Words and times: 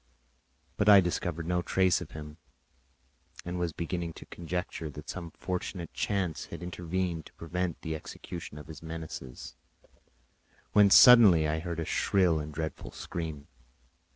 But 0.77 0.89
I 0.89 0.99
discovered 0.99 1.45
no 1.45 1.61
trace 1.61 2.01
of 2.01 2.09
him 2.09 2.37
and 3.45 3.59
was 3.59 3.71
beginning 3.71 4.13
to 4.13 4.25
conjecture 4.25 4.89
that 4.89 5.11
some 5.11 5.29
fortunate 5.29 5.93
chance 5.93 6.45
had 6.47 6.63
intervened 6.63 7.27
to 7.27 7.33
prevent 7.33 7.79
the 7.83 7.95
execution 7.95 8.57
of 8.57 8.65
his 8.65 8.81
menaces 8.81 9.53
when 10.73 10.89
suddenly 10.89 11.47
I 11.47 11.59
heard 11.59 11.79
a 11.79 11.85
shrill 11.85 12.39
and 12.39 12.51
dreadful 12.51 12.89
scream. 12.89 13.47